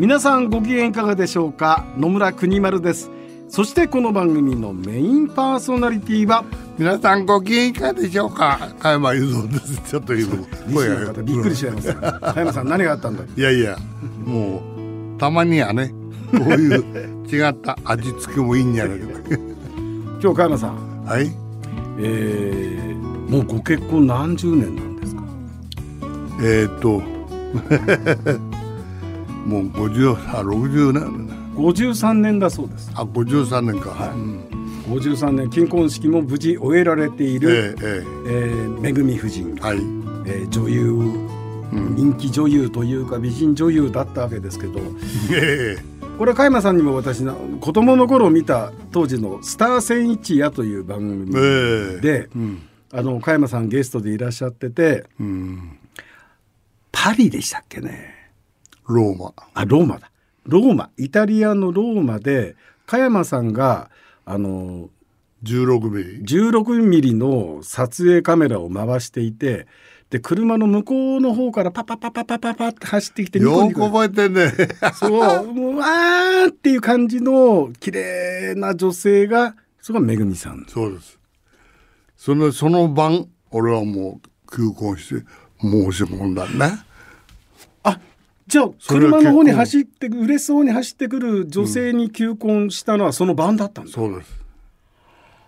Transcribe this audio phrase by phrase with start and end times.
[0.00, 1.84] 皆さんご機嫌いかがでしょうか？
[1.98, 3.10] 野村国丸です。
[3.50, 6.42] そしてこの番組のメインパーソナリティは
[6.78, 8.74] 皆さんご機嫌いかがでしょうか？
[8.78, 9.78] 加山雄三です。
[9.90, 10.34] ちょっと今
[10.72, 11.12] 声が。
[11.22, 11.92] びっくりしちゃいます。
[11.94, 13.76] 加山さん何があったんだいやいや
[14.24, 14.62] も
[15.16, 15.92] うたまにはね
[16.30, 19.06] こういう違った味付けもいいんじゃないか。
[20.22, 21.04] 今日加山さん。
[21.04, 21.30] はい。
[21.98, 22.94] えー、
[23.30, 25.22] もうご結婚何十年なんですか？
[26.40, 27.02] えー、っと
[29.46, 32.90] もう50あ60年53年だそうです。
[32.94, 34.08] あ53年か、はい。
[34.10, 34.40] うん、
[34.86, 39.76] 53年金婚式も無事終えられている、えー、えー、めぐみ夫人、はい。
[40.26, 44.80] えー、女優、うん、人気女優というか美人女優だったわけですけど、
[45.32, 51.40] えー、これ加山さんにも私の子供の頃見た当時の「スター千一夜」という番組で、え。
[51.40, 52.62] ーうん、
[52.92, 55.78] あの加山さんゲストでいらっしゃってて、うん、
[56.92, 58.19] パリでしたっけね
[58.90, 59.32] ローマ。
[59.54, 60.10] あローマだ。
[60.44, 60.90] ローマ。
[60.96, 63.90] イタリアのローマで加山さんが
[64.24, 64.90] あの
[65.44, 66.22] 16ミリ。
[66.22, 69.66] 16ミリの撮影カメラを回していて
[70.10, 74.52] で車の向こうの方からパパパパパパパって走ってきてよく覚えてんね。
[74.94, 75.08] そ
[75.42, 80.66] うもうわーっていう感じの綺麗な女性がそれがめぐみさん。
[80.68, 81.18] そうです。
[82.16, 85.24] そのその晩俺はもう空港して
[85.60, 86.50] 申し込んだね
[88.50, 94.40] じゃあ車の方に走って嬉しそうに走ってくる女性に求婚したのはその晩だったんです、そうです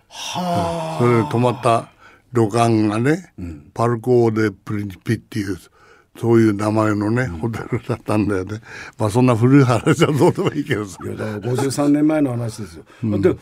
[0.07, 1.89] はあ、それで泊まった
[2.31, 5.57] 旅館がね、うん、パルコーデプリンピっていう
[6.17, 8.61] そういう名前のね、ホテルだったんだよね。
[8.97, 10.99] まあそんな古い話はどうでもいいけどさ。
[11.03, 12.85] いやだから53年前の話ですよ。
[13.03, 13.35] うん、で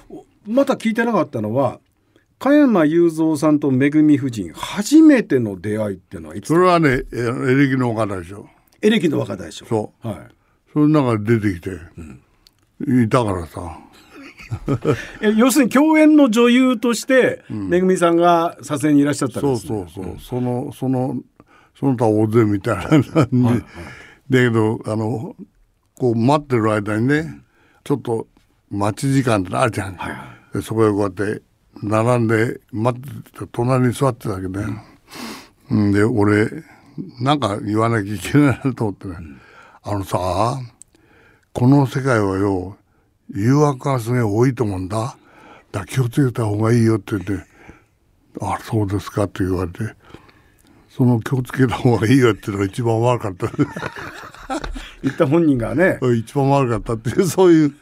[0.48, 1.80] また聞いてなかったのは
[2.40, 6.96] 加山雄三さんとめぐみ夫人初めての出会いっていうのはいつそれはねエ
[7.56, 8.50] レキの岡でしょ。
[8.82, 9.66] エレキの若大将。
[9.66, 10.18] そう、はい、
[10.74, 11.70] その中で出てきて、
[12.86, 13.80] うん、いたからさ。
[15.38, 21.16] 要するに共演の女優として、うん、めぐみさんが撮影にいらっしゃったんです、ね、そうそうそう、うん、そのその
[21.80, 23.60] その他大勢みたいな感じ、はいはい、
[24.30, 25.36] だけどあの
[25.96, 27.42] こう待ってる間にね
[27.84, 28.28] ちょっと
[28.70, 30.18] 待ち時間ってあるじゃん、はいは
[30.54, 31.42] い、でそこへこうやって
[31.82, 34.66] 並んで待ってて隣に座ってたわけね、
[35.70, 36.50] うん、で俺
[37.20, 39.08] なんか言わなきゃいけないなと思って。
[39.08, 39.42] ね、うん、
[39.84, 40.60] あのさ
[41.54, 42.78] この世界はよ
[43.34, 45.18] 誘惑がすげえ多いと思うんだ。
[45.72, 47.46] だ気をつけた方がいいよって言って
[48.42, 49.96] 「あそうですか」って言われて。
[50.92, 53.48] その気をつけた方がいいよっていうのが一番悪かった。
[55.02, 56.00] 言った本人がね。
[56.20, 57.76] 一番悪かったっていうそういう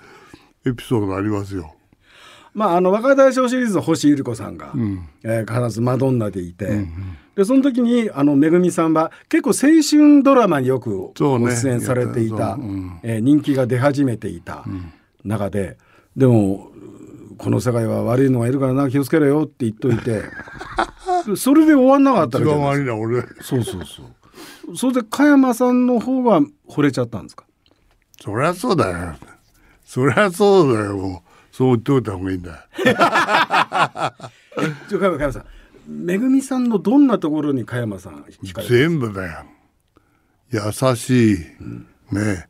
[0.65, 1.73] エピソードがありますよ。
[2.53, 14.65] まあ、あの若大将シリーズの星ゆり子さんが、うん、えー、必ずマドンナでいて、うんうん、でその時にあのめぐみさんは結構青春ドラマによくご出演されていた、ねうん、えー、人気が出始めていた
[15.23, 15.77] 中で、
[16.17, 16.71] でも
[17.37, 20.23] この世界は悪いのがいるからな気をつけろよって言っといて
[21.37, 23.21] それで終わんなかった一番悪いな俺。
[23.41, 24.03] そうそうそ
[24.71, 24.77] う。
[24.77, 27.45] それで加山さんの方が惚れちゃったんですか？
[28.21, 29.15] そりゃそうだよ。
[29.85, 31.23] そりゃそうだよ
[31.59, 32.69] そう言っておいた方がいいんだ。
[32.79, 32.89] え
[34.87, 35.45] ちょ加山さん。
[35.89, 38.23] めぐみさんのどんなところに加山さん
[38.69, 39.43] 全部だよ。
[40.51, 42.47] 優しい、うん、ね。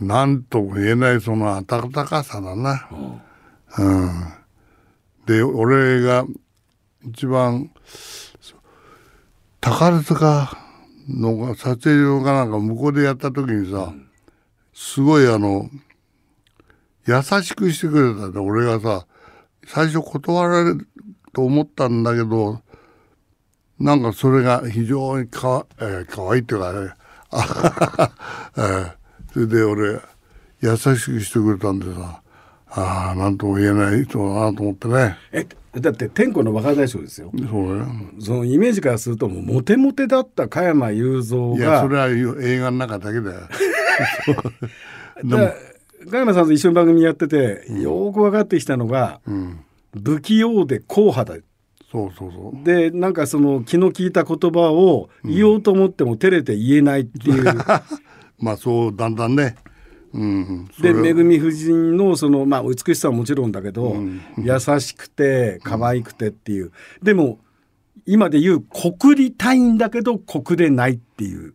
[0.00, 2.88] なんとも言えないその温かさだな、
[3.76, 4.32] うん、うん、
[5.26, 6.24] で俺が
[7.06, 7.70] 一番
[9.60, 10.56] 宝塚
[11.10, 14.08] の撮影所かなんか向こうでやった時にさ、うん、
[14.72, 15.68] すごいあの
[17.06, 18.42] 優しくしてくれたんだ。
[18.42, 19.06] 俺がさ
[19.66, 20.74] 最初断られ
[21.32, 22.60] と思ったんだけど
[23.78, 26.90] なんかそれが非常にかわ,、えー、かわいいっていうかね。
[28.56, 28.92] えー、
[29.32, 30.00] それで俺
[30.60, 32.20] 優しくしてくれたんでさ
[32.72, 35.16] ああ何とも言えない人だなと思ってね。
[35.32, 35.46] え
[35.78, 37.30] だって天子の若大将ですよ。
[37.48, 37.86] そうよ
[38.18, 43.40] そのイメージからするともうモテモテだった加山雄三がいやそれは映画の中だけだよ。
[45.22, 45.52] でも
[46.08, 49.60] 加山さんと一緒に番組やってて、よく分かってきたのが、うん、
[50.02, 51.40] 不器用で硬派だ。
[51.90, 52.64] そうそうそう。
[52.64, 57.56] でなんかその気の利いた言葉を言おうと思っても照れて言えないっていう、うん、
[58.38, 59.56] まあそうだんだんね。
[60.12, 63.94] うん、そでれめぐみ夫人のその、まあ、美しさはもちろんだけど、
[64.38, 67.38] 優しくて可愛くてっていう、でも
[68.06, 71.54] 今で言う告りたいんだけど告れないっていう、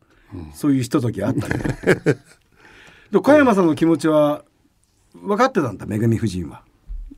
[0.54, 1.66] そういうひとときあったね
[3.12, 4.44] で加山さんの気持ちは
[5.14, 6.62] 分かってたんだめぐみ夫人は。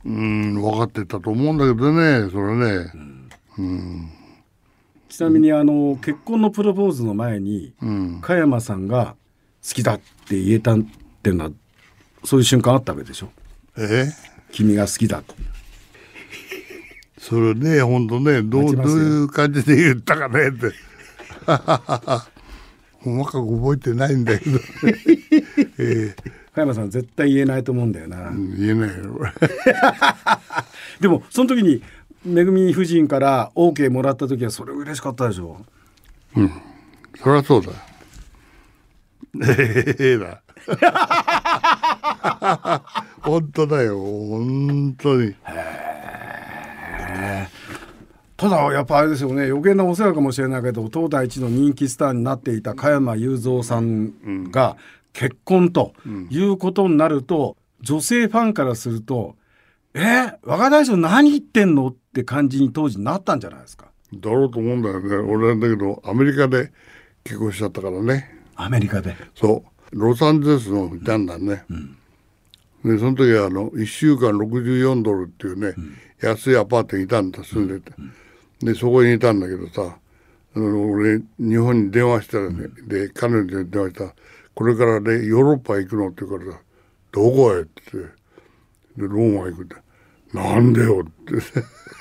[0.04, 2.92] うん分かってたと思うんだけどねそれね、
[5.08, 9.16] ちなみにあの結婚のプロポーズの前に、うん、加山さんが
[9.66, 10.78] 好きだって言えたっ
[11.22, 11.50] ていうのは
[12.24, 13.30] そういう瞬間あったわけでしょ？
[13.76, 14.06] え？
[14.52, 15.34] 君が好きだと。
[17.18, 20.72] それね本当ねどうどういう感じで言ったかねって
[23.02, 24.58] 細かく覚えてないんだけど、
[25.78, 26.14] え
[26.54, 28.30] 加山さん絶対言えないと思うんだよな。
[28.30, 29.20] ー言えないよ。
[31.00, 31.82] でもその時に
[32.24, 35.64] めぐみ夫人から OK もらった時はそれ嬉しかったでしょ？
[37.22, 37.70] そりゃそうだ。
[39.46, 40.40] ええだ
[43.22, 43.98] 本当だよ。
[43.98, 45.34] 本当に
[48.38, 54.76] ただやっぱあれですよね余計なお世話かもしれないけど東大一の人気スターになっていた加山雄三さんが
[55.12, 55.92] 結婚と
[56.30, 59.34] いうことになると、女性ファンからすると
[59.92, 63.86] 「え若大将何言ってんの?」って感じに当時なったんじゃないですか。
[64.14, 65.16] だろうと思うんだよね。
[65.16, 66.70] 俺なんだけどアメリカで
[67.24, 68.38] 結婚しちゃったからね。
[68.54, 69.16] アメリカで。
[69.34, 69.96] そう。
[69.96, 71.64] ロサンゼルスのいたんだね、
[72.84, 75.74] でその時はあの1週間64ドルっていうね、
[76.20, 77.92] 安いアパートにいたんだ住んでて、
[78.62, 79.98] でそこにいたんだけどさ
[80.56, 84.14] あの俺日本に電話したらね、で彼女に電話したら
[84.54, 86.58] 「これからねヨーロッパ行くの?」って言うからさ
[87.12, 88.10] 「どこへ?」って言って
[88.96, 89.76] でローマ行くって
[90.34, 91.34] 「なんでよ」って、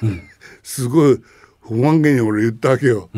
[0.64, 1.22] すごい
[1.62, 3.10] 不満げに俺言ったわけよ。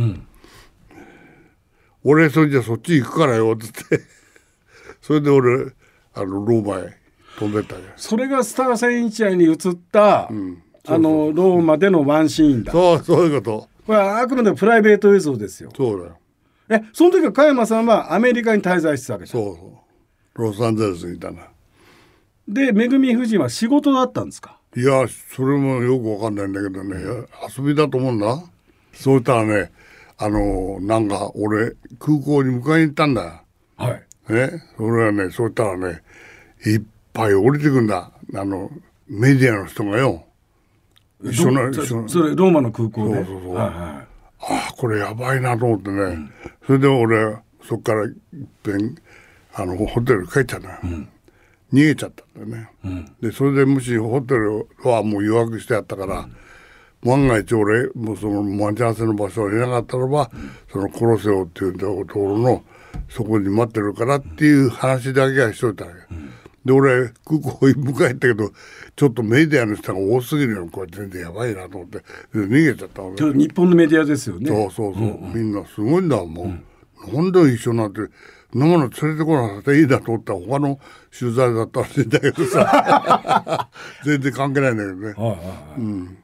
[2.04, 4.02] 俺それじゃそっち行くからよっつって
[5.02, 5.74] それで俺
[6.14, 6.98] あのローマへ
[7.38, 9.58] 飛んでったよそれがスター千一夜に映っ
[9.92, 10.30] た、
[10.88, 12.72] あのローマでのワンシーンだ。
[12.72, 13.70] そうそういうこと。
[13.86, 15.72] これはあくまでもプライベート映像ですよ。
[15.76, 16.18] そうだよ。
[16.70, 19.84] えその時は加山さんはアメリカに滞在してたわけだそうそ
[20.36, 20.42] う。
[20.42, 21.48] ロサンゼルスにいたな。
[22.48, 24.60] でめぐみ夫人は仕事だったんですか？
[24.76, 26.96] いやそれもよくわかんないんだけどね、
[27.58, 28.44] 遊びだと思うんだ。
[28.94, 29.72] そうしたらね
[30.18, 33.44] あのなんか俺空港に迎えに行ったんだ。
[33.78, 34.04] はい。
[34.32, 34.64] ね。
[34.78, 36.02] それはねそうしたらね
[36.66, 36.82] いっ
[37.14, 38.12] ぱい降りてくんだ。
[38.36, 38.72] あの
[39.08, 40.26] メディアの人がよ
[41.24, 41.74] そ一緒な
[42.08, 43.26] それローマの空港で？
[43.58, 44.06] あ
[44.42, 46.32] あこれやばいなと思ってね、
[46.66, 48.14] それで俺そっからいっ
[48.64, 48.96] ぺん
[49.54, 51.04] あのホテル帰っちゃった、逃
[51.74, 56.30] げちゃったんだよね、でそれでもしホテルはもう予約してあったから、
[57.04, 60.32] 万が一俺もうその待ち合わせの場所がいなかったらば、
[60.72, 62.64] その殺せよっていうところの
[63.10, 66.16] そこに待ってるからっていう話だけはしといたわけ、
[66.70, 68.52] で俺空港に迎えたけど
[68.96, 70.68] ちょっとメディアの人が多すぎるよ。
[70.72, 71.98] これ全然やばいなと思って。
[71.98, 73.02] で逃げちゃった
[73.34, 74.48] 日本のメディアですよね。
[74.48, 76.64] そうそうそう、みんなすごいんだもん、
[77.12, 78.02] なんで一緒になって
[78.54, 80.34] そんなもの連れてこなくていいだと思った。
[80.34, 80.80] ら他の
[81.18, 83.70] 取材だったらしいんだけどさ。
[84.06, 85.06] 全然関係ないんだけどね。
[85.08, 86.16] はいはいはい。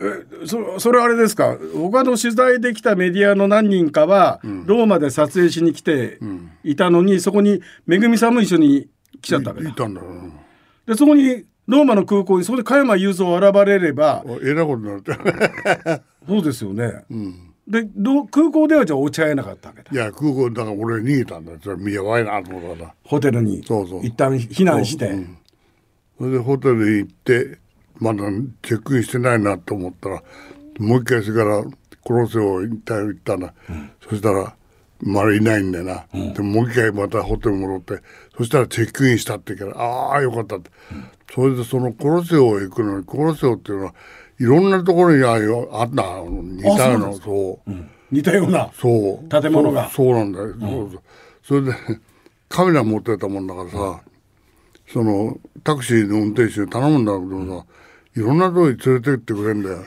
[0.00, 1.56] えそそれあれですか？
[1.74, 6.18] 他の取材できたメディアの何人かは、ローマで撮影しに来て
[6.64, 8.88] いたのに、そこにめぐみさんも一緒に
[9.24, 10.00] 来ちゃったわけだいたんだ。
[10.00, 10.06] よ
[10.86, 17.04] でそこにローマの空港にそこで加山雄三現れればえらいことになって そうですよね、
[17.66, 19.90] でど空港ではじゃあ落ち合えなかったわけだ。
[19.90, 21.58] いや空港だから俺逃げたんだよ。
[21.62, 22.94] それやばいなと思ったから。
[23.04, 23.62] ホテルに。
[23.64, 24.06] そうそう。
[24.06, 25.14] 一旦避難して、
[26.18, 27.58] それでホテル行って
[27.98, 28.22] まだ
[28.62, 30.22] チェックインしてないなと思ったら
[30.78, 31.64] もう一回それから
[32.06, 33.52] 殺せを行った行ったな、
[34.08, 34.54] そしたら
[35.06, 38.02] まだいないんだよな、でもう一回またホテル戻って
[38.36, 40.70] そしたらチェックインしたって言うからああよかったって、
[41.32, 43.94] それでその殺せを行くのに殺せをっていうのは
[44.40, 47.70] いろんなところにああいうあった似たようなそう
[48.10, 49.28] 似たようなそう。
[49.28, 49.88] 建物が。
[49.90, 51.02] そうそうなんだよ、そうそう。
[51.42, 51.72] それで
[52.48, 54.00] カメラ持ってたもんだからさ、
[54.92, 57.66] そのタクシーの運転手に頼むんだけどさ、
[58.16, 59.78] いろんなとこに連れてってくれんだよ。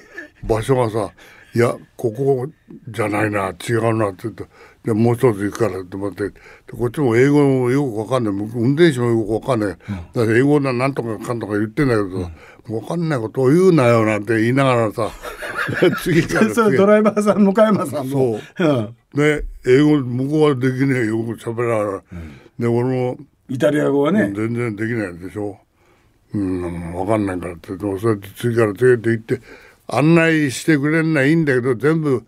[0.43, 1.11] 場所がさ
[1.57, 2.47] 「いやここ
[2.87, 4.45] じゃないな違うな」って言って
[4.85, 6.33] 「でもう一つ行くから」って思ってで
[6.71, 8.33] こっちも英語もよくわかんない。
[8.33, 9.77] 運転手もよくわかんない、
[10.13, 12.31] だから英語ななんとかかんとか言ってんだけどさ、
[12.69, 15.09] わかんないことを言うなよなんて言いながらさ
[16.03, 18.39] 次から次ドライバーさん向山さんも。
[18.57, 18.67] そう。
[18.67, 18.95] うん。
[19.19, 22.01] ね、英語向こうはできねえよく喋らない、
[22.59, 23.17] で俺も
[23.49, 25.57] イタリア語はね、全然できないでしょ。
[26.33, 29.41] うん分かんないからってそうやって次から次へと行って
[29.87, 32.25] 案内してくれんないいんだけど全部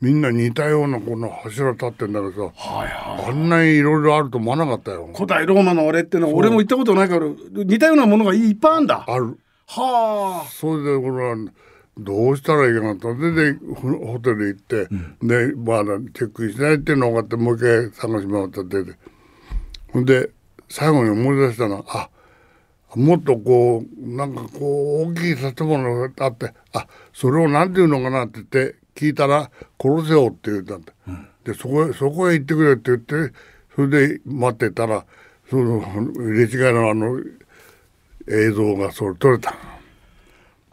[0.00, 5.08] みんな似たようなこの柱立ってんだけどさ、はいはい、あんなにいろいろあると思わなかったよ。
[5.12, 9.04] 古代ローマの俺ってのは俺も行ったことないから似たようなものがいっぱいあるんだ。
[9.08, 9.38] ある。
[9.66, 10.48] はあ。
[10.48, 11.36] それでこれは
[11.98, 14.88] どうしたらいいかなとででホテル行って、
[15.20, 18.92] うん、でまだチェックインしないっていうのがあってもう一回探し回ったってで
[19.92, 20.30] ほんで
[20.68, 22.10] 最後に思い出したのはあ
[22.94, 33.34] もっとこうなんかこう大きい建物があってあそれを何て言うのかなって言って聞いたら「殺せよ」って言ったんだ、うん、でそこへそこへ行ってくれって言って
[33.74, 35.04] それで待ってたら
[35.50, 37.20] その入れ違いのあの
[38.26, 39.54] 映像がそれ撮れた。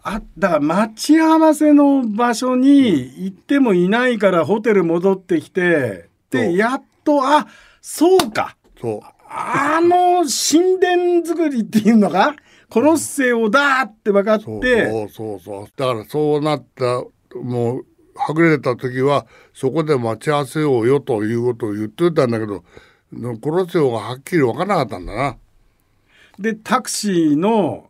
[0.07, 7.47] あだから待ち合わせの場所に行ってもいないからホテル戻ってきてでやっとあ
[7.81, 8.55] そうか。
[8.79, 12.35] そうあの神殿作りっていうのが
[12.69, 14.55] コロッセオだって分かってそ
[15.03, 15.67] うそうそう。
[15.75, 17.03] だからそうなった
[17.35, 22.63] もうはぐれた時はそこで待ち合わせようよということを言ってたんだけど
[23.41, 25.37] コロッセオがはっきり分からなかったんだな。
[26.39, 27.89] でタクシーの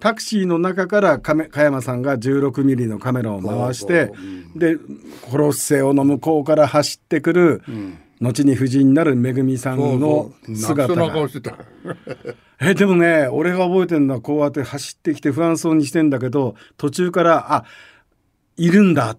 [0.00, 4.76] タクシーの中から加山さんが16ミリのカメラを回して、うん、で
[5.22, 11.28] コロッセオの向こうから走ってくる、うん、後に夫人になるめぐみさんの姿が。
[12.60, 17.64] えでもね俺が覚えてるのはこうやって走ってきて不安そうにしてんだけど途中からあ
[18.56, 19.18] いるんだっ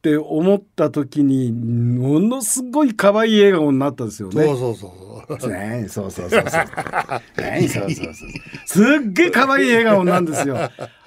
[0.00, 4.44] って思った時にものすごい可愛い笑顔になったんですよね。
[4.46, 5.50] そうそうそうそう。
[5.52, 7.42] ねそうそうそうそう。
[7.42, 8.30] ねそうそうそう。
[8.64, 10.56] すっげえ可愛い笑顔なんですよ。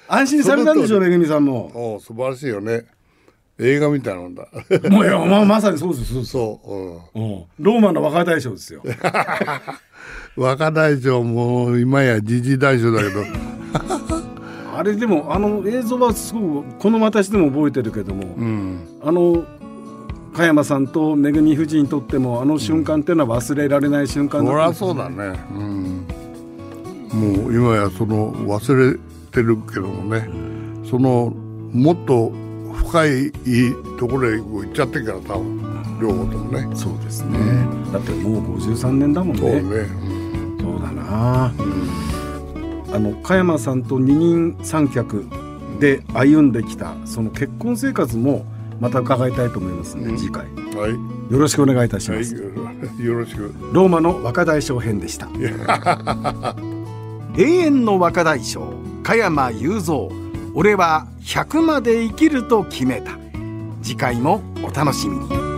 [0.06, 1.96] 安心されたんでしょうめぐみさんも。
[1.96, 2.84] お素晴らしいよね。
[3.58, 4.48] 映画みたいなんだ。
[4.90, 6.24] もういやまあまさにそうです。
[6.24, 6.60] そ
[7.14, 7.18] う。
[7.18, 7.44] うん。
[7.58, 8.82] ローマの若大将ですよ。
[10.36, 13.22] 若大将も今や時事大将だけど。
[14.76, 19.44] あれでもあの映像はすごくこの私でも覚えてるけども、うん、あの
[20.34, 26.06] 加山さんとめぐみ夫人にとってもあの瞬間っていうのは忘れられない瞬間だった、ね、そりゃそうだね、うん、
[27.12, 28.98] もう今やその忘れ
[29.30, 30.28] てるけどもね、
[30.90, 31.32] その
[31.72, 32.32] もっと
[32.74, 33.32] 深い
[33.98, 36.76] ところへ行っちゃってから多分両方ともね。
[36.76, 37.38] そうですね、
[37.92, 39.40] だってもう53年だもんね。
[39.40, 39.60] そうね、
[40.60, 42.94] そうだな、うん。
[42.94, 45.24] あの加山さんと二人三脚
[45.80, 48.44] で歩んできたその結婚生活も
[48.80, 53.54] また伺いたいと思いますので、うん、次回、はい、よろしくお願いいたします、はい、よろしく。
[53.72, 55.28] ローマの若大将編でした。
[57.36, 60.23] 永遠の若大将加山雄三
[60.56, 63.18] 俺は100まで生きると決めた。
[63.82, 65.53] 次回もお楽しみに。